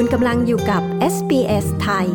[0.00, 0.82] คุณกำลังอยู่กับ
[1.14, 2.06] SBS ไทย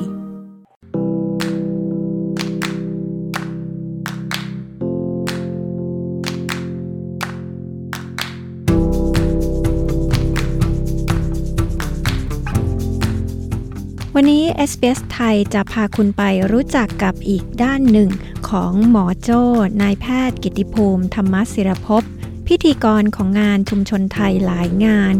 [14.15, 18.09] วันนี้ SBS ไทยจะพาคุณไปรู้จักกับอีกด้านหนึ่ง
[18.49, 19.41] ของหมอโจ้
[19.81, 22.03] นายแพทย์กิติภูมิธรรมศิรภพ
[22.47, 25.13] พิธีกรของงานชุมชนไทยหลายงาน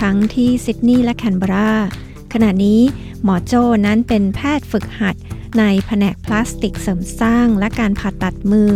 [0.00, 1.72] ทั้งที่ซิดนีย์และแคนเบรา
[2.32, 2.80] ขณะนี้
[3.22, 5.16] หมอโจ้นั้นเป็นแพทย์ฝึกหัด
[5.58, 8.68] ในแผนกพลาสติกเสริมสร้างและการผ่าตัดมือ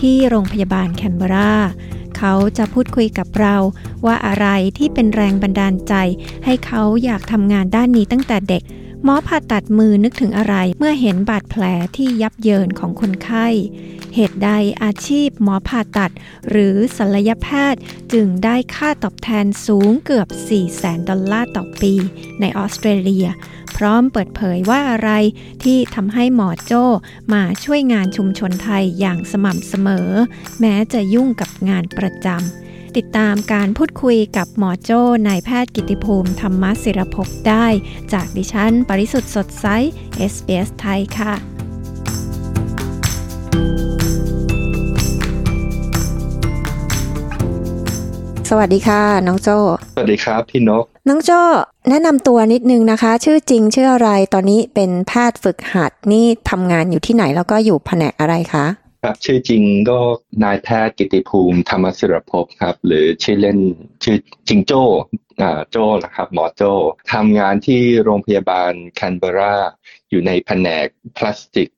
[0.00, 1.52] ที่โรงพยาบาลแคนเบรา
[2.16, 3.56] เขาจะพูดคุยกับเรา
[4.06, 4.46] ว่าอะไร
[4.78, 5.94] ที่เป็นแรงบันดาลใจ
[6.44, 8.62] ให้เขาอยากทำงานด้านนี้ตั้งแต่เด็ก
[9.04, 11.64] หมอผ่าตัดมือนึกถึงอะไรเมื่อเห็นบาดแผล
[11.96, 13.48] ที่ยับเยินของคนไข้
[14.14, 14.50] เหตุใด
[14.82, 16.12] อาชีพหมอผ่าตัด
[16.48, 17.80] หรือศัลยแพทย์
[18.12, 21.94] จึงได้ค่าตอบแทนสูงเกือบ 4 0 0แสนดอลลาร์ต่อปี
[22.40, 23.26] ในออสเตรเลีย
[23.76, 25.10] พร้อมเปิดเผยว่าอะไร
[25.64, 26.84] ที่ทำให้หมอโจ้
[27.32, 30.10] มาช่วยงานชุมชนไทยอย่างสม่ำเสมอ
[30.60, 37.66] แม้จะยุ่งกับงานประจำ ติดตามการพูดคุยกับหมอโจ้นายแพทย์กิติภูมิ ธรรมศิรภพได้
[38.12, 39.66] จากดิฉัน ปริสุทธ์สดใส
[40.32, 41.34] SBS ไทยค่ะ
[48.52, 49.56] สวัสดีค่ะ น้องโจ้
[49.94, 51.40] สวัสดีครับพี่นก น้องโจ้
[51.88, 58.66] แนะนำตัวนิดนึงนะคะ ชื่อจริงชื่ออะไรตอนนี้เป็นแพทย์ฝึกหัดนี่ทำงานอยู่ที่ไหนแล้วก็อยู่แผนกอะไรคะ
[59.02, 59.98] ครับชื่อจริงก็
[60.44, 63.58] นายแพทย์กิติภูมิธรรมศิรภพครับ หรือชื่อเล่น
[64.04, 64.16] ชื่อ
[64.48, 64.82] จริงโจ้
[65.42, 66.72] อ่าโจ้นะครับ หมอโจ้
[67.12, 69.56] ทำงานที่โรงพยาบาลแคนเบรา
[70.10, 70.86] อยู่ในแผนก
[71.18, 71.70] Plastic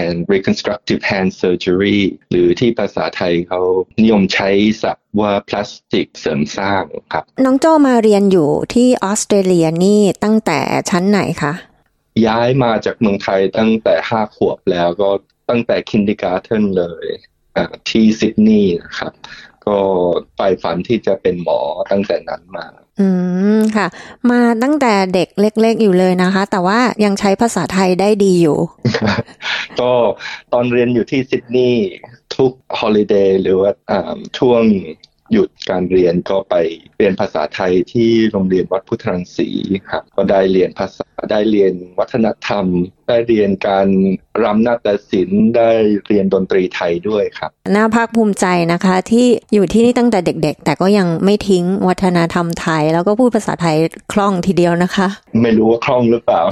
[0.00, 3.60] and Reconstructive Hand Surgery หรือที่ภาษาไทยเขา
[4.00, 4.50] นิยมใช้
[4.82, 10.58] ศัพท์ว่าพลาสติกเสริมสร้างครับ น้องโจ้มาเรียนอยู่ที่ออสเตรเลียนี่ตั้งแต่
[10.90, 11.52] ชั้นไหนคะ
[12.26, 15.10] ย้ายมาจากเมืองไทยตั้งแต่ห้าขวบแล้วก็
[15.48, 17.06] ตั้งแต่คินดิการ์เทนเลย
[17.56, 19.12] อ่าที่ซิดนีย์นะครับ
[19.66, 19.78] ก็
[20.36, 21.60] ไปฝันที่จะเป็นหมอ
[21.90, 22.66] ตั้งแต่นั้นมา
[23.00, 23.08] อื
[23.58, 23.86] มค่ะ
[24.30, 28.58] มาตั้งแต่เด็กเล็ก ๆ อยู่เลยนะคะ แต่ว่ายังใช้ภาษาไทยได้ดีอยู่
[29.80, 29.92] ก็
[30.52, 31.88] ตอนเรียนอยู่ที่ซิดนีย์
[32.36, 34.62] ทุก holiday หรือว่าอ่าช่วง
[35.34, 36.54] หยุดการเรียนก็ไป
[36.98, 39.48] เรียนภาษาไทยที่โรงเรียนวัดพุทธรังสี
[39.90, 42.66] ครับก็ได้เรียนภาษาได้เรียนวัฒนธรรม
[43.08, 43.88] ได้เรียนการ
[44.42, 45.70] รำนาฏศิลป์ได้
[46.06, 53.76] เรียนดนตรีไทยด้วยครับน่าภาคภูมิใจนะคะ ที่อยู่ที่นี่ตั้งแต่เด็ก ๆ แต่ก็ยังไม่ทิ้งวัฒนธรรมไทย แล้วก็พูดภาษาไทย
[54.12, 55.08] คล่องทีเดียวนะคะ
[55.42, 56.42] ไม่รู้ว่าคล่องหรือเปล่า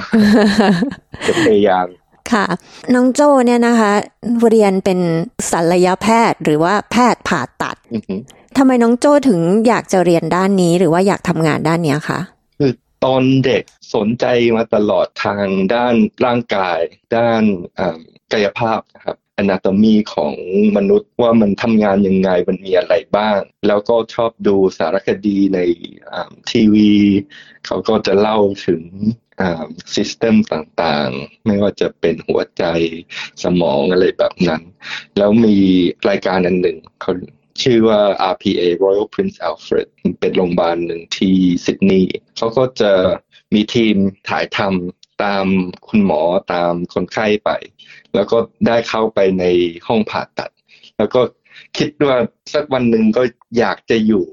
[1.27, 1.87] จะพยายาม
[2.33, 2.47] ค่ะ
[2.95, 3.93] น้องโจ้เนี่ยนะคะ
[4.49, 4.99] เรียนเป็น
[5.51, 8.15] ศัลยแพทย์หรือว่าแพทย์ผ่าตัดอือฮึ
[8.59, 12.21] ทำไมน้องโจ้ถึงอยากจะเรียนด้านนี้ หรือว่าอยากทำงานด้านเนี้ยคะ
[12.59, 12.73] คือ
[13.05, 13.63] ตอนเด็ก
[13.95, 14.27] สนใจ
[14.57, 16.79] มาตลอดทางด้านร่างกาย
[17.17, 17.43] ด้าน
[18.33, 20.35] กายภาพนะครับ anatomy ของ
[20.77, 25.61] มนุษย์ว่ามันทำงานยังไงมันมีอะไรบ้าง แล้วก็ชอบดูสารคดีใน
[26.51, 26.93] ทีวี
[27.67, 28.83] เขาก็จะเล่าถึง
[29.41, 32.65] อ่า system ต่างๆ ไม่ว่าจะเป็นหัวใจ
[33.43, 34.63] สมองอะไรแบบนั้น
[35.17, 35.57] แล้วมี
[36.09, 37.13] รายการอันหนึ่งเขา
[37.63, 38.01] ชื่อว่า
[38.33, 39.89] RPA Royal Prince Alfred
[40.21, 42.93] เป็นโรงพยาบาลหนึ่งที่ซิดนีย์เขาก็จะ
[43.55, 43.97] มีทีม
[44.29, 45.47] ถ่ายทำตาม
[45.89, 47.51] คุณหมอตามคนไข้ไป
[48.15, 49.45] แล้วก็ได้เข้าไปใน
[49.87, 50.51] ห้องผ่าตัด
[50.99, 51.21] แล้วก็
[51.79, 52.19] คิดว่า
[52.55, 53.23] สักวันหนึ่งก็
[53.59, 54.25] อยากจะอยู่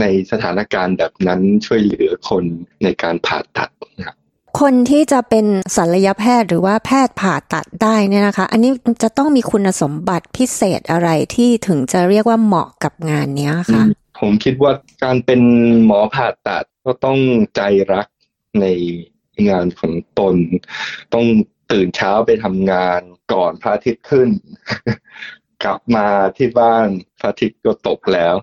[0.00, 2.44] ในสถานการณ์แบบนั้นช่วยเหลือคน
[2.82, 4.16] ในการผ่าตัดนะครับ
[4.60, 5.46] คนที่จะเป็น
[5.76, 8.70] ศัลยแพทย์หรือว่าแพทย์ผ่าตัดได้เนี่ยนะคะ อันนี้
[9.02, 13.82] จะต้องมีคุณสมบัติพิเศษอะไรที่ถึงจะเรียกว่าเหมาะกับงานเนี้ยคะ
[14.20, 14.72] ผมคิดว่า
[15.04, 15.40] การเป็น
[15.86, 17.18] หมอผ่าตัดก็ต้อง
[17.56, 17.62] ใจ
[17.92, 18.06] รัก
[18.60, 18.66] ใน
[19.48, 20.36] งานของตน
[21.14, 21.26] ต้อง
[21.72, 23.00] ตื่นเช้าไปทำงาน
[23.32, 24.28] ก่อนพระอาทิตย์ขึ้น
[25.64, 26.88] กลับมาที่บ้าน
[27.18, 28.34] พระอาทิตย์ก็ตกแล้ว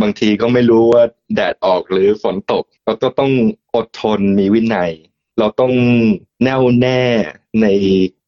[0.00, 1.02] บางทีก็ไม่รู้ว่า
[1.34, 2.64] แดดออกหรือฝนตก
[3.02, 3.32] ก็ต้อง
[3.74, 4.92] อดทนมีวินัย
[5.38, 5.72] เราต้อง
[6.44, 7.02] แน่วแน่
[7.62, 7.66] ใน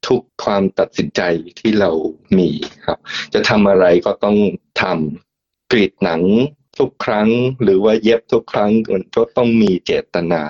[0.06, 1.22] ทุกความตัดสินใจ
[1.60, 1.90] ที่เรา
[2.38, 2.50] มี
[2.86, 2.98] ครับ
[3.34, 4.38] จะทำอะไรก็ต้อง
[4.82, 6.22] ทำกรีดหนัง
[6.78, 7.28] ทุกครั้ง
[7.62, 10.44] หรือว่าเย็บทุกครั้งมันก็ต้องมีเจตนา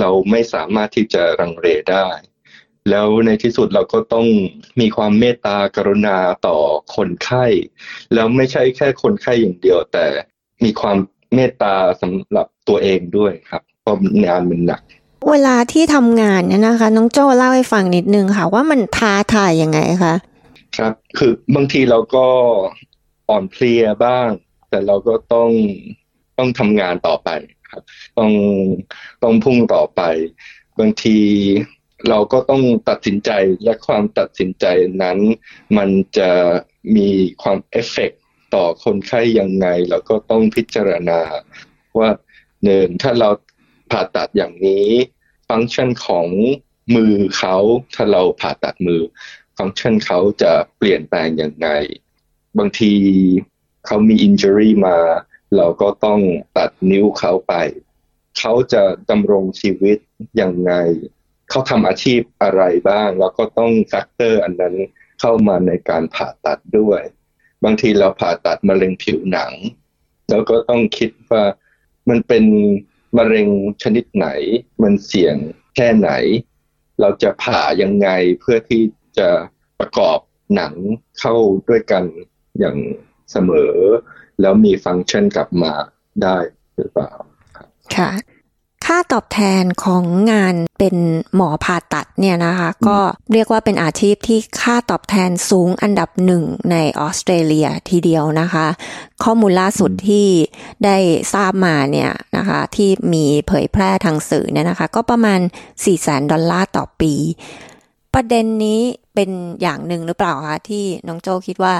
[0.00, 2.08] เราไม่สามารถที่จะรังเลได้
[2.90, 4.26] แล้วในที่สุดเราก็ต้อง
[4.80, 6.58] มีความเมตตากรุณาต่อ
[6.96, 7.46] คนไข้
[8.14, 10.06] แล้วไม่ใช่แค่คนไข้อย่างเดียว แต่
[10.64, 10.96] มีความ
[11.34, 13.96] เมตตาสำหรับตัวเองด้วยครับเพราะ
[14.26, 14.82] งานมันหนัก
[15.30, 20.14] เวลาที่ทำงานเนี่ยนะคะ น้องโจ้เล่าให้ฟังนิดนึงค่ะ ว่ามันท้าทายยังไงคะ
[20.78, 22.26] ครับคือบางทีเราก็
[23.28, 24.28] อ่อนเพลียบ้าง
[24.70, 25.50] แต่เราก็ต้อง
[26.38, 27.30] ต้องทำงานต่อไป
[27.70, 27.82] ครับ
[28.18, 28.32] ต้อง
[29.22, 30.02] ต้องพุ่งต่อไป
[30.78, 31.18] บางที
[32.08, 33.30] เราก็ต้องตัดสินใจ
[33.64, 34.66] และความตัดสินใจ
[35.02, 35.18] นั้น
[35.76, 36.30] มันจะ
[36.96, 37.08] มี
[37.42, 38.12] ความเอฟเฟก
[38.54, 41.20] ต่อคนไข้ยังไงเราก็ต้องพิจารณา
[41.98, 42.10] ว่า
[42.64, 43.30] หนึ่งถ้าเรา
[43.92, 44.88] ผ่าตัดอย่างนี้
[45.48, 46.28] ฟังก์ชันของ
[46.94, 47.56] มือเขา
[47.94, 49.02] ถ้าเราผ่าตัดมือ
[49.58, 51.68] ฟังก์ชันเขาจะเปลี่ยนแปลงยังไง
[52.58, 52.92] บางที
[53.86, 54.98] เขามี injury มา
[55.56, 56.20] เราก็ต้อง
[56.56, 57.54] ตัดนิ้วเขาไป
[58.38, 59.98] เขาจะดำรงชีวิต
[60.40, 60.72] ยังไง
[61.50, 64.74] เขาทำอาชีพอะไรบ้างเราก็ต้อง factor อันนั้น
[65.20, 67.00] เข้ามาในการผ่าตัดด้วย
[67.64, 69.52] บางทีเราผ่าตัดมะเร็งผิวหนัง
[70.28, 71.42] แล้วก็ต้องคิดว่า
[72.08, 72.44] มันเป็น
[73.16, 73.48] มะเร็ง
[73.82, 74.28] ชนิดไหน
[74.82, 75.36] มันเสี่ยง
[75.76, 76.10] แค่ไหน
[77.00, 78.08] เราจะผ่ายังไง
[78.40, 78.82] เพื่อที่
[79.18, 79.28] จะ
[79.80, 80.18] ประกอบ
[80.54, 80.74] หนัง
[81.20, 81.34] เข้า
[81.68, 82.04] ด้วยกัน
[82.58, 82.76] อย่าง
[83.32, 83.76] เสมอ
[84.40, 85.72] แล้วมีฟังก์ชันกลับมา
[86.22, 86.36] ได้
[86.76, 87.12] หรือเปล่า
[87.96, 88.10] ค่ะ
[88.94, 90.96] ค่าตอบแทนของงานเป็น
[91.34, 92.98] หมอผ่าตัดเนี่ยนะคะ ก็
[93.32, 98.66] เรียกว่าเป็นอาชีพที่ค่าตอบแทนสูงอันดับหนึ่งในออสเตรเลียทีเดียวนะคะ
[99.24, 100.28] ข้อมูลล่าสุดที่
[100.84, 100.96] ได้
[101.34, 107.14] ทราบมาเนี่ยนะคะ ที่มีเผยแพร่ทางสื่อเนี่ยนะคะ ก็ประมาณ4 0 0 0 0 0 ดอลลาร์ต่อปี
[108.14, 108.82] ประเด็นนี้
[109.14, 109.30] เป็น
[109.62, 111.74] อย่างหนึ่งหรือเปล่าคะที่น้องโจคิดว่า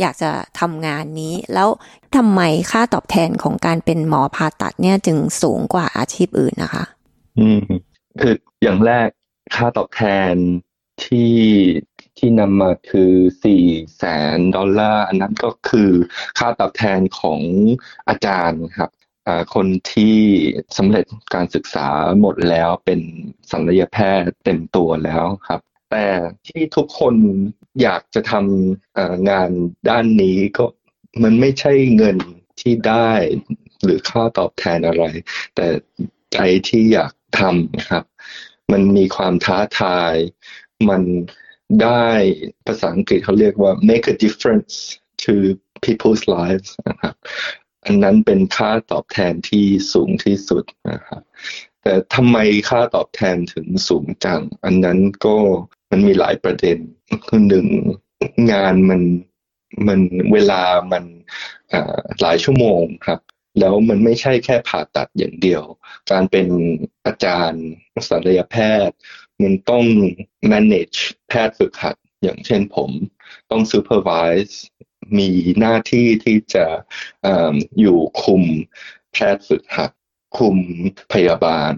[0.00, 0.30] อยากจะ
[0.60, 1.68] ทำงานนี้ แล้ว
[2.16, 2.40] ทำไม
[2.70, 6.84] ค่าตอบแทนของการเป็นหมอผ่าตัดเนี่ยจึงสูงกว่าอาชีพอื่นนะคะ
[7.38, 7.60] อืม
[8.20, 9.08] คืออย่างแรก
[9.56, 10.02] ค่าตอบแท
[10.32, 10.34] น
[11.04, 11.34] ที่
[12.18, 13.12] ที่นำมาคือ
[13.44, 13.62] สี่
[13.96, 14.04] แส
[14.36, 15.90] นดอลลาร์อันนั้นก็คือ
[16.38, 17.40] ค่าตอบแทนของ
[18.08, 18.90] อาจารย์ครับ
[19.54, 20.18] คนที่
[20.76, 21.04] สำเร็จ
[21.34, 21.88] การศึกษา
[22.20, 23.00] หมดแล้วเป็น
[23.50, 25.60] ศัลยแพทย์เต็มตัวแล้วครับ
[25.90, 26.06] แต่
[26.46, 27.14] ที่ทุกคน
[27.82, 29.50] อยากจะทำงาน
[29.88, 30.64] ด้านนี้ก็
[31.22, 32.18] มันไม่ใช่เงิน
[32.60, 33.10] ที่ได้
[33.82, 35.04] หรือค่าตอบแทนอะไร
[35.54, 35.66] แต่
[36.32, 36.38] ใจ
[36.68, 38.04] ที่อยากทำครับ
[38.72, 40.14] มันมีความท้าทาย
[40.88, 41.02] มัน
[41.82, 42.08] ได้
[42.66, 44.74] ภาษาอังกฤษเขาเรียกว่า make a difference
[45.24, 45.32] to
[45.84, 47.14] people's lives นะครับ
[47.84, 51.22] อันนั้นเป็นค่าตอบแทนที่สูงที่สุดนะครับ
[51.82, 52.36] แต่ทำไม
[52.70, 55.38] ค่าตอบแทนถึงสูงจัง อันนั้นก็
[55.90, 56.78] มันมีหลายประเด็น
[57.28, 57.66] คือหนึ่ง
[58.52, 59.00] งานมัน
[59.86, 60.00] มัน
[60.32, 60.62] เวลา
[60.92, 61.04] มัน
[62.20, 63.20] หลายชั่วโมงครับ
[63.60, 65.62] แล้วมันไม่ใช่แค่ผ่าตัดอย่างเดียว
[66.10, 66.46] การเป็น
[67.06, 67.64] อาจารย์
[68.08, 68.56] ศัลยแพ
[68.88, 68.96] ทย์
[69.42, 69.84] มันต้อง
[70.52, 70.98] manage
[71.28, 72.90] แพทย์ฝึกหัด อย่างเช่นผม
[73.50, 74.54] ต้อง supervise
[75.18, 75.28] มี
[75.60, 76.66] หน้าที่ที่จะ
[77.26, 77.28] อ
[77.80, 78.42] อยู่คุม
[79.12, 79.90] แพทย์ฝึกหัด
[80.38, 80.56] คุม
[81.12, 81.72] พยาบาล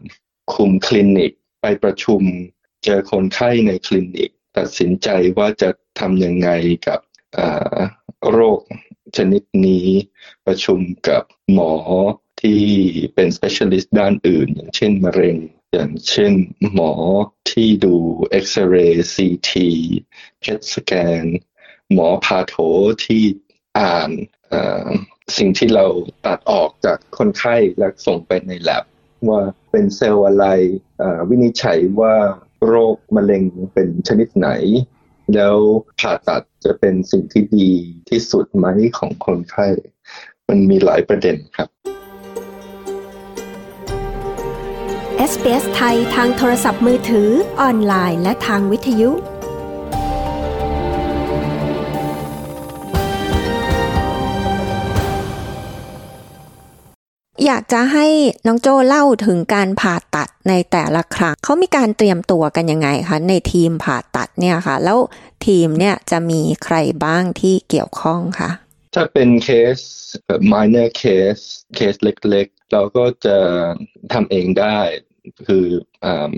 [0.54, 2.22] คุมคลินิก ไปประชุม
[2.90, 5.08] เจอคนไข้ในคลินิก ตัดสินใจ
[5.38, 5.70] ว่าจะ
[6.00, 6.50] ทำยังไง
[6.88, 7.00] กับ
[8.30, 8.60] โรค
[9.16, 9.86] ชนิดนี้
[10.46, 11.74] ประชุมกับหมอ
[12.42, 12.64] ที่
[13.14, 15.36] เป็น specialist ด้านอื่น อย่างเช่นมะเร็ง
[15.72, 16.32] อย่างเช่น
[16.74, 16.92] หมอ
[17.50, 17.96] ที่ดู
[18.30, 19.68] เอ็กซเรย์ซีที
[20.40, 20.92] เพชสแก
[21.22, 21.24] น
[21.92, 22.54] หมอพาโถ
[23.04, 23.22] ที่
[23.78, 24.10] อ่าน
[25.36, 25.86] สิ่งที่เรา
[26.26, 28.84] ตัดออกจากคนไข้แล้วส่งไปใน lab
[29.28, 30.46] ว่าเป็นเซลล์อะไร
[31.28, 32.14] วินิจฉัยว่า
[32.66, 34.48] โรคมะเร็งเป็นชนิดไหน
[35.34, 35.56] แล้ว
[36.00, 37.70] ผ่าตัดจะเป็นสิ่งที่ดี
[38.08, 38.66] ที่สุดไหม
[38.98, 39.66] ของคนไข้
[40.48, 41.68] มันมีหลายประเด็นครับ
[45.30, 47.28] SBS ไทยทางโทรศัพท์มือถือ
[47.60, 49.10] ออนไลน์ และทางวิทยุ
[57.46, 58.06] อยากจะให้
[58.46, 64.98] น้องโจเล่าถึงการผ่าตัดในแต่ละครั้งเขามีการเตรียมตัวกันยังไงคะในทีมผ่าตัดเนี่ยค่ะ แล้ว
[65.46, 68.50] ทีมเนี่ยจะมีใครบ้างที่เกี่ยวข้องคะ
[68.94, 69.78] ถ้าเป็นเคส
[70.52, 73.38] minor case เคสเล็กๆ เราก็จะ
[74.12, 74.78] ทำเองได้
[75.46, 75.66] คือ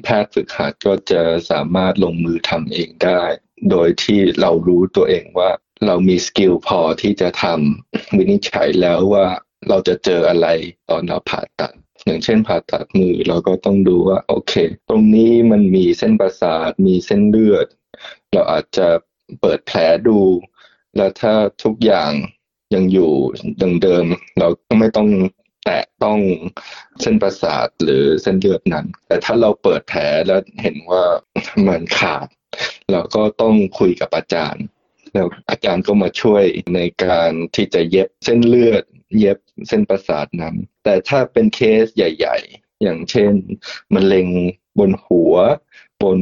[0.03, 3.23] แพทย์ฝึกหัดก็จะสามารถลงมือทำเองได้
[3.71, 5.51] โดยที่เรารู้ตัวเองว่า
[5.87, 9.27] เรามีสกิลพอที่จะทำวินิจฉัยแล้วว่า
[9.69, 10.47] เราจะเจออะไร
[10.91, 11.73] ตอนเราผ่าตัด
[12.07, 14.55] อย่างเช่นผ่าตัดมือเราก็ต้องดูว่าโอเค
[14.89, 17.67] ตรงนี้มันมีเส้นประสาทมีเส้นเลือด
[18.33, 18.89] เราอาจจะ
[19.41, 20.19] เปิดแผลดู
[20.97, 21.33] แล้วถ้า
[21.65, 22.13] ทุกอย่าง
[22.75, 23.13] ยังอยู่
[23.63, 24.05] ดังเดิม
[24.39, 25.09] เราก็ไม่ต้อง
[25.65, 26.21] แตะต้อง
[27.01, 31.05] เส้นประสาทหรือเส้นเลือดนั้น แต่ถ้าเราเปิดแผลแล้วเห็นว่า
[31.69, 32.27] มันขาด
[32.93, 34.65] เราก็ต้องคุยกับอาจารย์
[35.13, 38.85] แล้วอาจารย์ก็มาช่วยในการที่จะเย็บเส้นเลือด
[39.19, 39.39] เย็บ
[39.69, 43.33] เส้นประสาทนั้น แต่ถ้าเป็นเคสใหญ่ ๆ อย่างเช่น
[43.95, 44.29] มะเร็ง
[44.79, 45.35] บนหัว
[46.03, 46.19] บน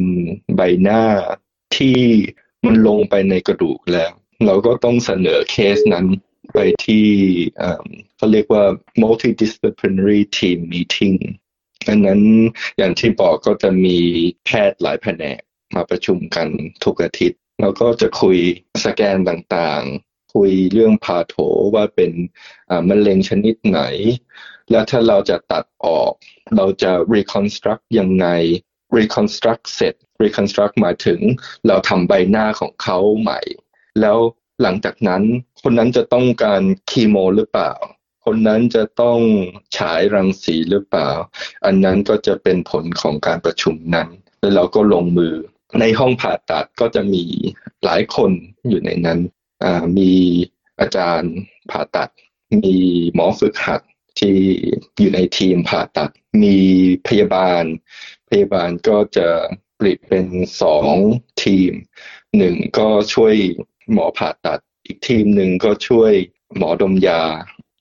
[0.57, 1.05] ใบหน้า
[1.77, 2.01] ที่
[2.65, 4.13] มันลงไปในกระดูกแล้ว
[4.47, 6.07] เราก็ต้องเสนอเคสนั้น
[6.55, 7.07] ไปที่
[8.17, 8.65] เขาเรียกว่า
[9.03, 11.19] multidisciplinary team meeting
[11.89, 12.21] อันนั้น
[12.79, 13.99] อย่างที่บอกก็จะมี
[14.45, 15.41] แพทย์หลายแผนก
[15.75, 16.49] มาประชุมกัน
[16.85, 18.39] ทุกอาทิตย์ แล้วก็จะคุย
[18.85, 21.35] สแกนต่างๆ คุยเรื่องพาโถ
[21.75, 22.13] ว่าเป็น
[22.89, 23.81] มะเร็งชนิดไหน
[24.71, 26.13] แล้วถ้าเราจะตัดออก
[26.57, 28.27] เราจะ reconstruct ยังไง
[28.97, 31.21] reconstruct เสร็จ reconstruct หมายถึง
[31.67, 33.41] เราทำใบหน้าของเขาใหม่
[34.01, 34.19] แล้ว
[34.63, 35.23] หลังจากนั้น
[35.63, 37.73] คนนั้นจะต้องการคีโมหรือเปล่า
[38.25, 39.19] คนนั้นจะต้อง
[39.77, 41.11] ฉายรังสีหรือเปล่า
[41.67, 44.09] อันนั้นก็จะเป็นผลของการประชุมนั้น
[44.41, 45.35] แล้วเราก็ลงมือ
[45.81, 47.25] ในห้องผ่าตัดก็จะมี
[47.85, 48.31] หลายคน
[48.69, 49.21] อยู่ในนั้น
[49.99, 50.13] มี
[50.81, 51.35] อาจารย์
[51.71, 52.11] ผ่าตัด
[52.63, 52.77] มี
[53.15, 53.81] หมอฝึกหัด
[54.19, 54.37] ที่
[54.99, 56.11] อยู่ในทีมผ่าตัด
[56.43, 56.57] มี
[57.07, 57.65] พยาบาล
[58.29, 59.29] พยาบาลก็จะ
[59.79, 60.27] ปลิดเป็น
[60.63, 60.95] สอง
[61.45, 61.73] ทีม
[62.37, 63.35] หนึ่งก็ช่วย
[63.93, 66.13] หมอผ่าตัด อีกทีมหนึ่งก็ช่วย
[66.57, 67.23] หมอดมยา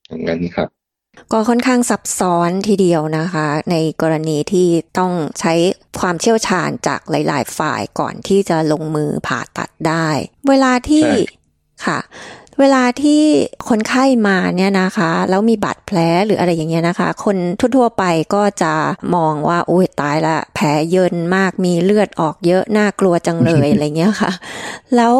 [0.07, 0.69] อย่างนั้นครับ
[1.31, 5.53] ก็ค่อนข้างซับซ้อนทีเดียวนะคะ ในกรณีที่ต้องใช้
[5.99, 10.07] ความเชี่ยวชาญจากหลาย ๆ ฝ่ายก่อนที่จะลงมือผ่าตัดได้
[10.49, 11.07] เวลาที่
[11.85, 11.99] ค่ะ
[12.61, 13.23] เวลาที่
[13.69, 17.37] คนไข้มาเนี่ยนะคะ แล้วมีบาดแผลหรืออะไรอย่างเงี้ยนะคะ คน
[17.75, 18.03] ทั่วๆไป
[18.35, 18.73] ก็จะ
[19.15, 24.31] มองว่าโอ้ยตายละ แผลเยินมากมีเลือดออกเยอะน่ากลัวจังเลยอะไรเงี้ยค่ะ
[24.95, 25.13] แล้ว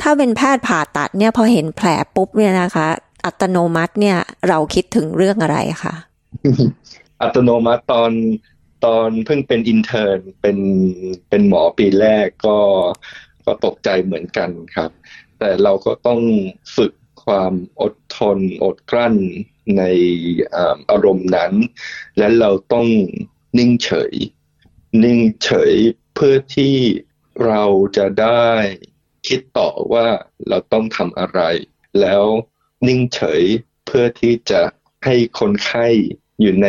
[0.00, 2.88] ถ้าเป็นแพทย์ผ่าตัดเนี่ยพอเห็นแผลปุ๊บเนี่ยนะคะ
[3.24, 5.94] อัตโนมัติเนี่ย เราคิดถึงเรื่องอะไรคะ
[7.22, 8.12] อัตโนมัติตอน
[8.84, 10.58] ตอนเพิ่งเป็นอินเทอร์เป็น
[11.28, 12.58] เป็นหมอปีแรกก็
[13.46, 14.90] ก็ตกใจเหมือนกันครับ
[15.38, 16.20] แต่เราก็ต้อง
[16.76, 16.92] ฝึก
[17.24, 19.16] ความอดทนอดกลั้น
[19.78, 19.82] ใน
[20.90, 21.52] อารมณ์นั้น
[22.18, 22.86] และเราต้อง
[23.58, 24.14] นิ่งเฉย
[25.04, 25.74] นิ่งเฉย
[26.14, 26.76] เพื่อที่
[27.46, 27.64] เรา
[27.96, 28.48] จะได้
[29.26, 30.06] คิดต่อว่า
[30.48, 31.40] เราต้องทำอะไร
[32.00, 32.24] แล้ว
[32.86, 33.42] นิ่งเฉย
[33.86, 34.62] เพื่อที่จะ
[35.04, 35.86] ให้คนไข้
[36.40, 36.68] อยู่ใน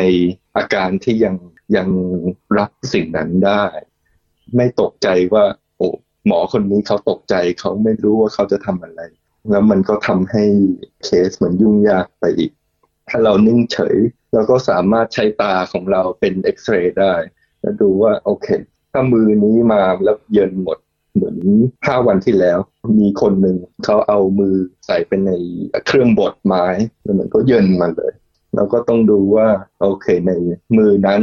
[0.55, 1.35] อาการที่ยัง
[1.75, 1.89] ยัง
[2.57, 3.65] รับสิ่งนั้นได้
[4.55, 5.45] ไม่ตกใจว่า
[5.77, 5.87] โอ้
[6.25, 9.01] หมอคนนี้เขาตกใจเขาไม่รู้ว่าเขาจะทำอะไร
[9.49, 10.43] แล้วมันก็ทำให้
[11.03, 12.51] เคสเหมือนยุ่งยากไปอีก
[13.09, 13.97] ถ้าเรานิ่งเฉย
[14.33, 17.15] เราก็สามารถใช้ตาของเราเป็นเอ็กซเรย์ได้
[17.61, 18.47] แล้วดูว่าโอเค
[18.91, 20.77] ถ้ามือนี้มาแล้วเยินหมด
[21.13, 21.35] เหมือน
[21.87, 22.59] ห้าวันที่แล้ว
[22.99, 25.31] มีคนหนึ่งเขาเอามือใส่เป็นใน
[25.87, 26.65] เครื่องบดไม้
[27.03, 28.13] แล้วมันก็เยินมาเลย
[28.55, 29.47] เราก็ต้องดูว่า
[29.81, 30.31] โอเคใน
[30.77, 31.21] มือนั้น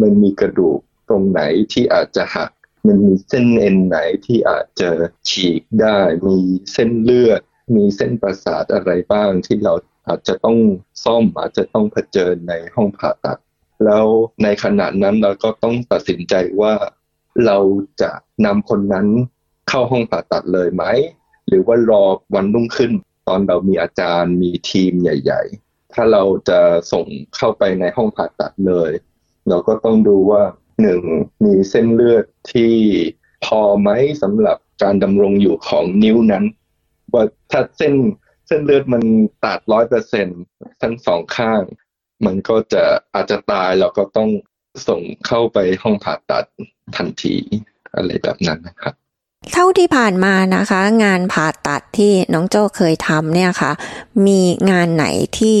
[0.00, 1.40] มันมีกระดูกตรงไหน
[1.72, 2.50] ที่อาจจะหัก
[2.86, 4.90] มันมีเส้นเอ็นไหนที่อาจจะ
[5.28, 6.38] ฉีกได้ มี
[6.72, 7.40] เส้นเลือด
[7.76, 9.74] มีเส้นประสาทอะไรบ้างที่เรา
[10.08, 10.58] อาจจะต้อง
[11.04, 13.38] ซ่อมอาจจะต้องเผชิญในห้องผ่าตัด
[13.84, 14.06] แล้ว
[14.42, 16.74] ในขณะนั้นเราก็ต้องตัดสินใจว่า
[17.46, 17.58] เรา
[18.02, 18.10] จะ
[18.46, 19.06] นำคนนั้น
[19.68, 20.84] เข้าห้องผ่าตัดเลยไหม
[21.48, 22.04] หรือว่ารอ
[22.34, 22.92] วันรุ่งขึ้น
[23.28, 26.60] ตอนเรามีอาจารย์มีทีมใหญ่ ๆ ถ้าเราจะ
[26.92, 28.90] ส่งเข้าไปในห้องผ่าตัดเลย
[29.48, 30.42] เราก็ต้องดูว่า
[30.82, 31.00] หนึ่ง
[31.44, 32.74] มีเส้นเลือดที่
[33.46, 33.90] พอไหม
[34.22, 36.44] สำหรับการดำรงอยู่ของนิ้วนั้น
[37.12, 37.94] ว่าถ้าเส้น
[38.46, 39.02] เส้นเลือดมัน
[39.44, 40.26] ตัดร้อยเปอร์เซ็น
[40.82, 41.62] ทั้งสองข้าง
[42.26, 44.30] มันก็จะอาจจะตายเราก็ต้อง
[44.88, 46.44] ส่งเข้าไปห้องผ่าตัด
[46.96, 47.36] ทันที
[47.94, 48.94] อะไรแบบนั้นนะครับ
[49.52, 53.72] เท่าที่ผ่านมานะคะ งานผ่าตัดที่น้องโจ้เคยทำเนี่ยค่ะ
[54.26, 54.40] มี
[54.70, 55.06] งานไหน
[55.38, 55.58] ที่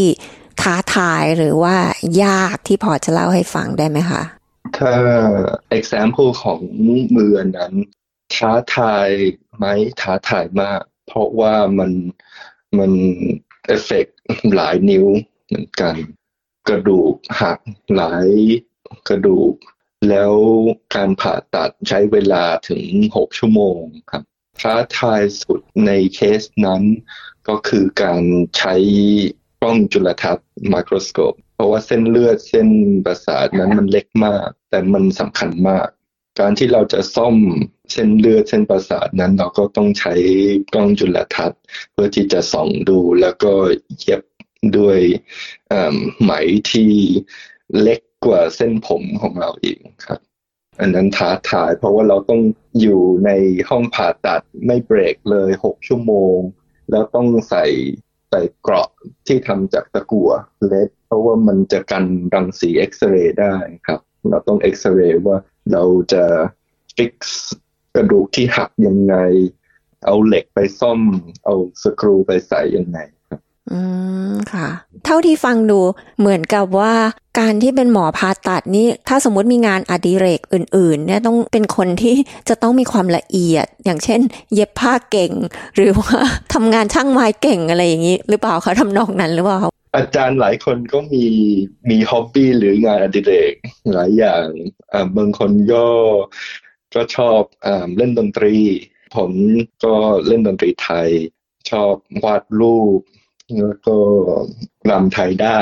[0.60, 1.76] ท้าทายหรือว่า
[2.24, 4.22] ยากที่พอจะเล่าให้ฟังได้ไหมคะ
[4.78, 4.94] ถ้า
[5.78, 6.60] example ของ
[7.16, 7.74] มือนั้น
[8.34, 9.08] ท้าทาย
[9.56, 9.64] ไหม
[10.00, 11.90] ท้าทายมาก เพราะว่ามัน
[12.78, 12.92] มัน
[13.66, 14.06] เอฟเฟก
[14.54, 15.06] หลายนิ้ว
[15.46, 15.94] เหมือนกัน
[16.68, 17.58] กระดูกหัก
[17.96, 18.26] หลาย
[19.08, 19.54] กระดูก
[20.08, 20.34] แล้ว
[20.94, 22.82] การผ่าตัดใช้เวลาถึง
[23.16, 24.22] หกชั่วโมงครับ
[24.60, 26.82] ท้าทายสุดในเคสนั้น
[27.48, 28.22] ก็คือการ
[28.56, 28.74] ใช้
[29.60, 32.68] กล้องจุลทรรศน์ไมโครสโคปเพราะว่าเส้นเลือดเส้น
[33.04, 35.88] ประสาทนั้นมันเล็กมาก แต่มันสำคัญมาก
[36.40, 37.36] การที่เราจะซ่อม
[37.92, 40.14] เส้นเลือดเส้นประสาทนั้นเราก็ต้องใช้
[40.72, 41.60] กล้องจุลทรรศน์
[41.92, 43.52] เพื่อที่จะส่องดูแล้วก็
[44.00, 44.22] เย็บ
[44.78, 44.98] ด้วย
[46.20, 46.32] ไหม
[46.70, 46.92] ที่
[47.80, 50.20] เล็ก กว่าเส้นผมของเราเองครับ
[50.80, 52.40] อันนั้นท้าทายเพราะว่าเราต้อง
[52.80, 53.30] อยู่ใน
[53.68, 56.38] ห้องผ่าตัดไม่เบรกเลยหกชั่วโมง
[56.90, 57.64] แล้วต้องใส่
[58.30, 58.88] ใส่เกราะ
[59.26, 60.30] ที่ทำจากตะกั่ว
[60.68, 62.04] เล็กเพราะว่ามันจะกัน
[62.34, 63.54] รังสีเอ็กซเรย์ได้
[63.86, 65.38] ครับ เราต้องเอ็กซเรย์ว่า
[65.72, 66.24] เราจะ
[66.96, 67.54] ฟิกซ์
[67.94, 69.16] กระดูกที่หักยังไง
[70.04, 71.00] เอาเหล็กไปซ่อม
[71.44, 72.98] เอาสกรูไปใส่ยังไง
[73.72, 73.80] อื
[74.30, 74.68] มค่ะ
[75.04, 75.80] เท่าที่ฟังดู
[76.20, 76.94] เหมือนกับว่า
[77.38, 82.16] การที่เป็นหมอผ่าตัดนี่ถ้าสมมติมีงานอดิเรกอื่น ๆ เนี่ยต้องเป็นคนที่
[82.48, 84.20] จะต้องมีความละเอียด อย่างเช่น
[84.54, 85.32] เย็บผ้าเก่ง
[85.76, 86.18] หรือว่า
[86.54, 89.60] ทำงานช่างไม้เก่งอะไรอย่างนี้ หรือเปล่าคะทำนองนั้นหรือเปล่า
[89.96, 91.24] อาจารย์หลายคนก็มี
[91.90, 93.52] มีฮ็อบบี้หรืองานอดิเรก
[93.94, 94.46] หลายอย่าง
[94.92, 95.86] อ่าบางคนก็
[96.94, 98.56] ก็ชอบอ่าเล่นดนตรี
[99.16, 99.30] ผม
[99.84, 99.94] ก็
[100.26, 101.08] เล่นดนตรีไทย
[101.70, 101.94] ชอบ
[102.24, 103.00] วาดรูป
[103.56, 103.96] แล้วก็
[104.90, 105.58] รำไทยได้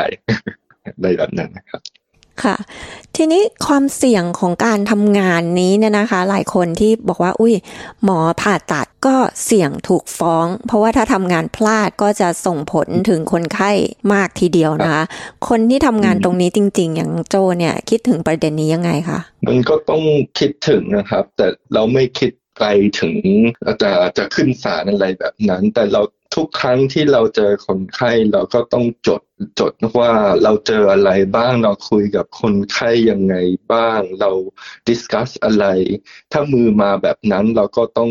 [0.84, 1.82] อะไรแบบนั้นนะครับ
[2.44, 2.56] ค่ะ
[3.16, 7.54] ทีนี้ความเสี่ยงของการทำงานนี้เนี่ยนะคะ หลายคนที่บอกว่า อุ้ย
[8.04, 13.70] หมอผ่าตัดก็เสี่ยงถูกฟ้อง เพราะว่าถ้าทำงานพลาดก็จะส่งผลถึงคนไข้
[14.12, 15.04] มากทีเดียวนะคะ
[15.48, 20.02] คนที่ทำงานตรงนี้จริง ๆ อย่างโจเนี่ย คิดถึงประเด็นนี้ยังไงคะมันก็ต้อง
[20.38, 22.68] คิดถึงนะครับ แต่เราไม่คิดไกล
[23.00, 23.14] ถึง
[23.82, 26.02] จะจะขึ้นศาลอะไรแบบนั้น แต่เรา
[26.34, 29.22] ทุกครั้งที่เราเจอคนไข้เราก็ต้องจด
[29.60, 33.36] จดว่าเราเจออะไรบ้างเราคุยกับคนไข้ยังไง
[33.72, 34.30] บ้าง เรา
[34.86, 35.66] ดิสคัสอะไร
[36.32, 38.10] ถ้ามือมาแบบนั้นเราก็ต้อง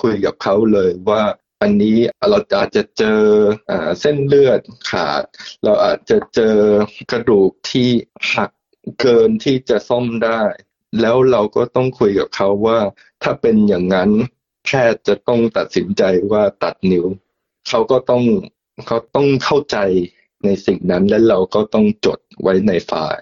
[0.00, 1.22] คุยกับเขาเลยว่า
[1.62, 1.98] อันนี้
[2.30, 3.22] เราอาจจะเจอ
[3.70, 4.60] อเส้นเลือด
[4.90, 5.22] ขาด
[5.64, 6.56] เราอาจจะเจอ
[7.12, 7.88] กระดูกที่
[8.34, 8.50] หัก
[9.00, 10.42] เกินที่จะซ่อมได้
[11.00, 12.78] แล้วเราก็ต้องคุยกับเขาว่า
[13.22, 14.10] ถ้าเป็นอย่างนั้น
[14.64, 17.06] แพทย์จะต้องตัดสินใจว่าตัดนิ้ว
[17.68, 18.22] เขาก็ต้อง
[18.86, 19.78] เขาต้องเข้าใจ
[20.44, 23.20] ในสิ่งนั้นและเราก็ต้องจดไว้ในไฟล์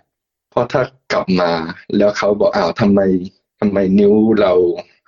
[0.51, 0.83] เพราะถ้า
[1.13, 1.53] กลับมา
[1.97, 3.01] แล้วเขาบอกอ้าวทำไม
[3.61, 4.53] ทำไมนิ้วเรา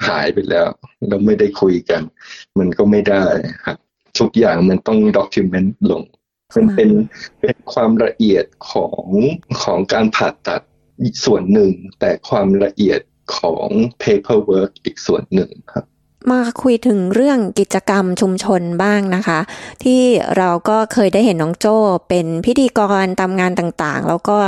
[0.08, 0.68] หายไปแล้ว
[1.08, 2.02] เราไม่ได้คุยกัน
[2.58, 3.24] มันก็ไม่ได้
[3.64, 3.76] ครับ
[4.18, 6.02] ทุกอย่างมันต้องด็อกิเมนต์ลง
[6.56, 6.90] มันเป็น
[7.40, 9.06] เป็นความละเอียดของ
[9.62, 10.62] ของการผ่าตัด
[11.24, 13.00] ส่วนหนึ่ง แต่ความละเอียด
[13.38, 13.68] ของ
[14.02, 15.84] paperwork อีกส่วนหนึ่งครับ
[16.33, 19.40] มาคุยถึงเรื่องกิจกรรมชุมชนบ้างนะคะ
[19.85, 20.02] ที่
[20.37, 21.76] เราก็เคยได้เห็นน้องโจ้
[22.09, 24.38] เป็นพิธีกรตามงานต่างๆ แล้วก็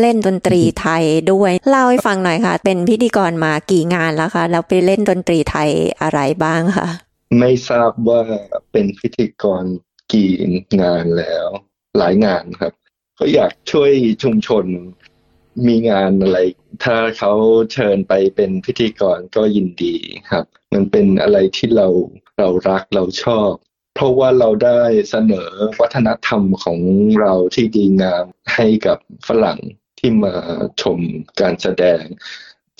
[0.00, 5.70] เล่นดนตรีไทยด้วยเล่าให้ฟังหน่อยค่ะ เป็นพิธีกรมากี่งานแล้วคะแล้วไปเล่นดนตรีไทย
[6.02, 6.88] อะไรบ้างคะ
[7.38, 8.20] ไม่ทราบว่า
[8.72, 9.64] เป็นพิธีกร
[10.12, 10.30] กี่
[10.80, 11.46] งานแล้ว
[11.98, 12.72] หลายงานครับ
[13.18, 13.90] ก็อยากช่วย
[14.22, 14.64] ชุมชน
[15.66, 16.38] มีงานอะไร
[16.84, 17.32] ถ้าเขา
[17.72, 19.96] เชิญไปเป็นพิธีกรก็ยินดี
[20.30, 21.88] ครับ มันเป็นอะไรที่เรา
[22.38, 23.52] เรารักเราชอบ
[23.94, 25.50] เพราะว่าเราได้เสนอ
[25.80, 26.78] วัฒนธรรมของ
[27.20, 28.24] เราที่ดีงาม
[28.54, 28.98] ให้กับ
[29.28, 29.58] ฝรั่ง
[29.98, 30.34] ที่มา
[30.82, 30.98] ชม
[31.40, 32.02] การแสดง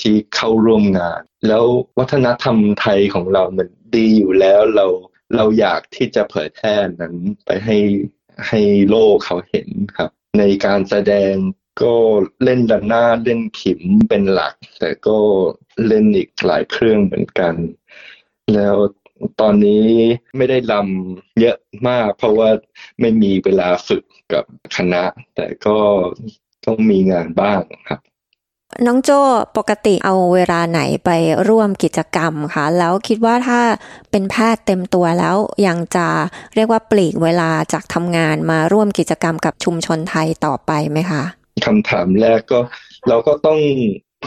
[0.00, 1.64] ที่เข้าร่วมงาน แล้ว
[1.98, 4.86] วัฒนธรรมไทยของเรามันดีอยู่แล้วเรา
[5.36, 7.78] เราอยากที่จะเผยแพร่นั้นไปให้
[8.48, 11.34] ให้โลกเขาเห็นครับ ในการแสดง
[11.82, 11.94] ก็
[12.44, 15.18] เล่นดันหน้าเล่นขิมเป็นหลัก แต่ก็
[15.86, 17.54] เล่นอีกหลายเครื่องเหมือนกัน
[18.54, 18.76] แล้ว
[19.40, 19.86] ตอนนี้
[20.36, 21.56] ไม่ได้ลำเยอะ
[21.88, 22.48] มาก เพราะว่า
[23.00, 24.44] ไม่มีเวลาฝึกกับ
[24.76, 25.02] คณะ
[25.34, 25.76] แต่ก็
[26.64, 28.00] ต้องมีงานบ้างครับ
[28.86, 29.20] น้องโจ้
[29.56, 31.10] ปกติเอาเวลาไหนไป
[31.48, 33.60] ร่วมกิจกรรมคะแล้วคิดว่าถ้า
[34.10, 36.06] เป็นแพทย์เต็มตัวแล้วยังจะ
[36.54, 41.24] เรียกว่าปลีกเวลาจากทำงานมาร่วมกิจกรรมกับชุมชนไทยต่อไปไหมคะ
[41.64, 42.60] คำถามแรกก็
[43.08, 43.60] เราก็ต้อง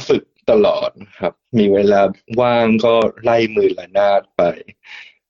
[0.08, 0.89] ฝึกตลอด
[1.21, 2.02] ครับ มีเวลา
[2.41, 4.41] ว่างก็ไล่มือละนาดไป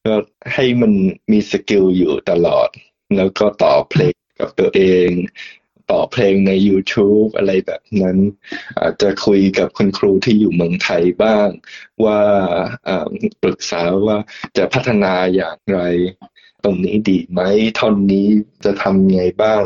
[0.06, 0.14] ก็
[0.54, 0.94] ให้มัน
[1.32, 2.70] มีสกิลอยู่ตลอด
[3.16, 5.10] แล้วก็ต่อเพลงกับตัวเอง
[5.92, 8.18] ต่อเพลงใน YouTube อะไรแบบนั้น
[8.80, 11.50] อาจจะคุยกับคุณครูที่อยู่เมืองไทยบ้าง
[12.06, 12.20] ว่า
[13.44, 14.18] ปรึกษาว่า
[14.58, 15.80] จะพัฒนาอย่างไร
[16.64, 17.42] ตรงนี้ดีไหม
[17.80, 18.28] ท่อนนี้
[18.66, 19.64] จะทำไงบ้าง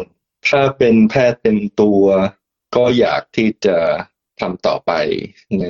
[0.47, 2.03] ถ้าเป็นแพทย์เต็มตัว
[2.75, 3.77] ก็อยากที่จะ
[4.39, 4.91] ทำต่อไป
[5.59, 5.63] ใน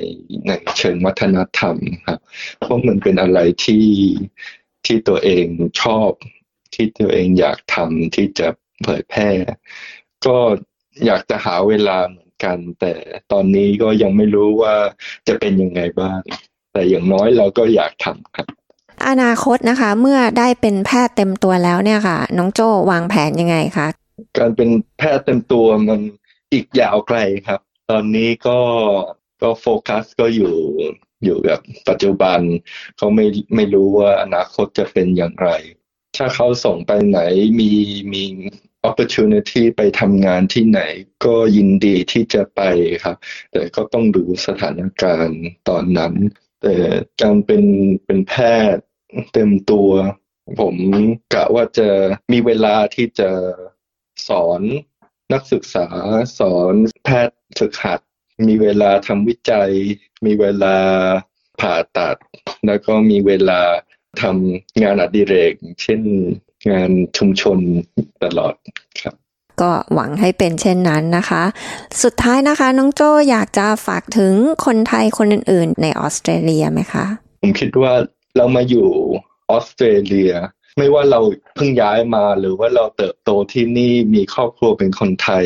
[0.48, 1.76] ในเชิงวัฒนธรรม
[2.08, 2.20] ครับ
[2.60, 3.88] เพราะมันเป็นอะไรที่
[4.86, 5.46] ที่ตัวเอง
[5.82, 6.12] ชอบ
[6.74, 8.48] ที่ตัวเองอยากทำที่จะ
[8.84, 9.30] เผยแพร่
[10.26, 10.38] ก็
[11.06, 12.94] อยากจะหาเวลาเหมือนกัน แต่
[13.32, 14.76] ตอนนี้ก็ยังไม่รู้ว่า
[15.28, 16.20] จะเป็นยังไงบ้าง
[16.74, 18.48] แต่อย่างน้อยเราก็อยากทำครับ
[19.10, 23.88] อนาคตนะคะ เมื่อได้เป็นแพทย์เต็มตัวแล้วเนี่ยค่ะ น้องโจ้วางแผนยังไงคะ
[24.38, 26.02] การเป็นแพทย์เต็มตัวมัน
[26.54, 28.60] อีกยาวไกลครับ ตอนนี้ก็
[29.42, 30.56] ก็โฟกัสก็อยู่
[31.24, 32.40] อยู่กับปัจจุบัน
[32.98, 35.50] เขาไม่ไม่รู้ว่าอนาคตจะเป็นอย่างไร
[36.18, 37.20] ถ้าเขาส่งไปไหน
[37.60, 37.72] มี
[38.14, 38.24] มี
[38.90, 40.82] opportunity ไปทำงานที่ไหน
[41.26, 42.62] ก็ยินดีที่จะไป
[43.04, 43.18] ครับ
[43.52, 46.14] แต่ก็ต้องดูสถานการณ์ตอนนั้น
[46.62, 46.76] แต่
[47.22, 47.64] การเป็น
[48.06, 48.34] เป็นแพ
[48.74, 48.84] ทย์
[49.34, 49.90] เต็มตัว
[50.60, 50.76] ผม
[51.34, 51.90] กะว่าจะ
[52.32, 53.30] มีเวลาที่จะ
[54.28, 54.62] สอน
[55.34, 55.88] นักศึกษา
[56.40, 58.00] สอนแพทย์ฝึกหัด
[58.48, 59.72] มีเวลาทำวิจัย
[60.26, 60.78] มีเวลา
[61.60, 62.18] ผ่าตัด
[62.66, 63.62] แล้วก็มีเวลา
[64.22, 66.02] ทำงานอดิเรก เช่น
[66.72, 67.60] งานชุมชน
[68.24, 68.54] ตลอด
[69.02, 69.16] ครับ
[69.62, 71.44] ก็หวังให้เป็นเช่นนั้นนะคะ
[72.04, 74.34] สุดท้ายนะคะ น้องโจอยากจะฝากถึง
[74.66, 77.06] คนไทยคนอื่น ๆ ในออสเตรเลียไหมคะ
[77.42, 77.94] ผมคิดว่า
[78.38, 78.90] เรามาอยู่
[79.52, 80.32] ออสเตรเลีย
[80.78, 81.20] ไม่ว่าเรา
[81.56, 85.46] เพิ่งย้ายมาหรือว่าเราเติบโตที่นี่มีครอบครัวเป็นคนไทย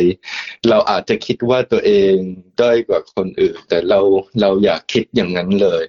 [0.69, 2.13] เราอาจจะคิดว่าตัวเอง
[2.61, 3.99] ด้อยกว่าคนอื่น แต่เรา
[4.41, 5.83] เราอยากคิดอย่างนั้นเลย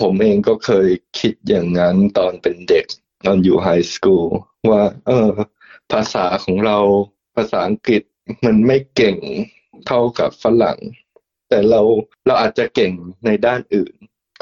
[0.00, 2.86] ผมเองก็เคยคิดอย่างนั้นตอนเป็นเด็ก
[3.26, 4.26] ตอนอยู่ไฮสคูล
[4.70, 5.28] ว่า เออ
[5.92, 6.78] ภาษาของเรา
[7.36, 8.02] ภาษาอังกฤษ
[8.44, 9.18] มันไม่เก่ง
[9.86, 10.78] เท่ากับฝรั่ง
[11.48, 11.80] แต่เรา
[12.26, 12.92] เราอาจจะเก่ง
[13.24, 13.94] ในด้านอื่น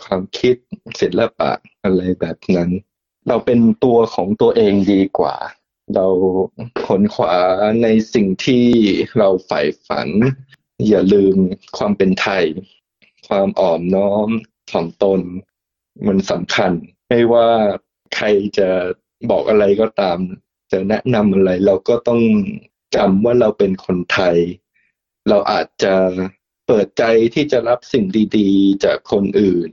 [0.04, 0.56] ความคิด
[1.00, 1.50] ศิลปะ
[1.84, 2.70] อะไรแบบนั้น
[3.28, 5.36] เราเป็นตัวของตัวเองดีกว่า
[5.94, 6.06] เรา
[6.86, 7.34] ขนขวา
[7.82, 8.66] ในสิ่งที่
[9.18, 10.08] เราใฝ่ฝัน
[10.88, 11.36] อย่าลืม
[11.76, 12.44] ความเป็นไทย
[13.28, 14.28] ความอ่อมน้อม
[14.70, 15.20] ถ่อมตน
[16.06, 16.72] มันสำคัญ
[17.08, 17.48] ไม่ว่า
[18.14, 18.26] ใคร
[18.58, 18.70] จะ
[19.30, 20.18] บอกอะไรก็ตาม
[20.72, 22.22] จะแนะนำอะไร เราก็ต้อง
[22.96, 24.36] จำว่าเราเป็นคนไทย
[25.28, 25.94] เราอาจจะ
[26.66, 27.04] เปิดใจ
[27.34, 28.04] ที่จะรับสิ่ง
[28.36, 29.70] ดี ๆ จากคนอื่น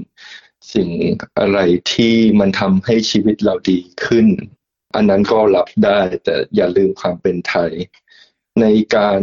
[0.73, 0.89] สิ่ง
[1.39, 1.59] อะไร
[1.93, 4.27] ที่มันทำให้ชีวิตเราดีขึ้น
[4.95, 7.71] อันนั้นก็รับได้แต่อย่าลืมความเป็นไทย
[8.61, 9.21] ในการ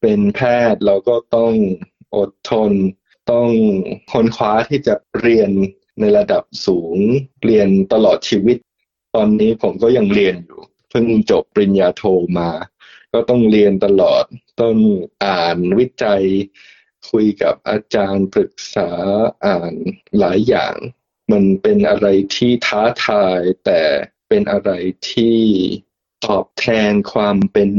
[0.00, 0.40] เป็นแพ
[0.72, 1.54] ทย์เราก็ต้อง
[2.16, 2.72] อดทน
[3.30, 3.48] ต้อง
[4.12, 5.50] ค้นคว้าที่จะเรียน
[6.00, 6.96] ในระดับสูง
[7.44, 8.56] เรียนตลอดชีวิต
[9.14, 10.60] ตอนนี้ผมก็ยังเรียนอยู่
[10.90, 12.02] เพิ่งจบปริญญาโท
[12.38, 12.50] มา
[13.12, 14.24] ก็ต้องเรียนตลอด
[14.60, 14.76] ต้อง
[15.24, 16.22] อ่านวิจัย
[17.10, 18.90] คุยกับอาจารย์ปรึกษา
[19.46, 19.74] อ่าน
[20.18, 20.76] หลายอย่าง
[21.32, 23.80] มันเป็นอะไรที่ท้าทายแต่
[24.28, 24.70] เป็นอะไร
[25.10, 25.38] ที่
[26.26, 27.70] ตอบแทนความเป็น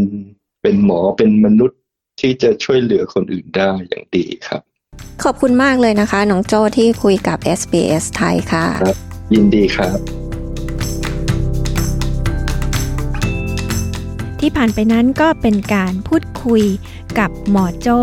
[0.62, 1.80] เป็นหมอเป็นมนุษย์
[2.20, 4.62] ที่จะช่วยเหลือคนอื่นได้อย่างดีครับ
[5.24, 8.66] ขอบคุณมากเลยนะคะ น้องโจที่คุยกับ SBS ไทยค่ะ
[9.34, 10.27] ยินดีครับ
[14.40, 16.64] ที่ผ่านไปนั้นก็เป็นการพูดคุย
[17.20, 18.02] กับหมอโจ้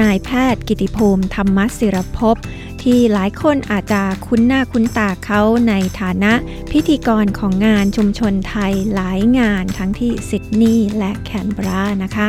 [0.00, 2.36] นายแพทย์กิติภูมิธรรมศิรภพ
[2.82, 6.32] ที่หลายคนอาจจะคุ้นหน้าคุ้นตาเขาในฐานะ
[6.72, 12.28] พิธีกรของงานชุมชนไทยหลายงานทั้งที่ซิดนีย์และแคนเบรานะคะ